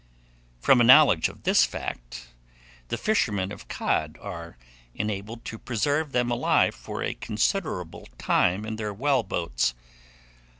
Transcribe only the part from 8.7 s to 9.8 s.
their well boats.